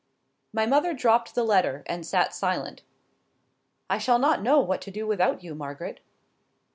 [0.51, 2.81] My mother dropped the letter, and sat silent.
[3.87, 5.99] "I shall not know what to do without you, Margaret."